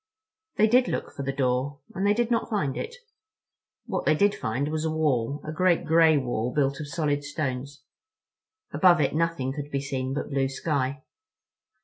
[0.55, 1.77] They did look for the door.
[1.93, 2.95] And they did not find it.
[3.85, 9.13] What they did find was a wall—a great gray wall built of solid stones—above it
[9.13, 11.03] nothing could be seen but blue sky.